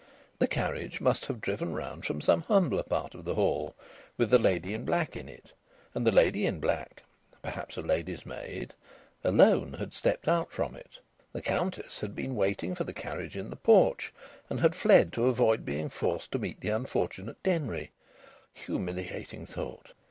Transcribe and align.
The 0.39 0.47
carriage 0.47 0.99
must 0.99 1.27
have 1.27 1.41
driven 1.41 1.75
round 1.75 2.07
from 2.07 2.21
some 2.21 2.41
humbler 2.41 2.81
part 2.81 3.13
of 3.13 3.23
the 3.23 3.35
Hall, 3.35 3.75
with 4.17 4.31
the 4.31 4.39
lady 4.39 4.73
in 4.73 4.83
black 4.83 5.15
in 5.15 5.29
it, 5.29 5.51
and 5.93 6.07
the 6.07 6.11
lady 6.11 6.47
in 6.47 6.59
black 6.59 7.03
perhaps 7.43 7.77
a 7.77 7.83
lady's 7.83 8.25
maid 8.25 8.73
alone 9.23 9.73
had 9.73 9.93
stepped 9.93 10.27
out 10.27 10.51
from 10.51 10.75
it. 10.75 10.97
The 11.33 11.43
Countess 11.43 11.99
had 11.99 12.15
been 12.15 12.33
waiting 12.35 12.73
for 12.73 12.83
the 12.83 12.93
carriage 12.95 13.35
in 13.37 13.51
the 13.51 13.55
porch, 13.55 14.11
and 14.49 14.59
had 14.59 14.73
fled 14.73 15.13
to 15.13 15.27
avoid 15.27 15.65
being 15.65 15.87
forced 15.87 16.31
to 16.31 16.39
meet 16.39 16.61
the 16.61 16.69
unfortunate 16.69 17.43
Denry. 17.43 17.91
(Humiliating 18.55 19.45
thought!) 19.45 19.93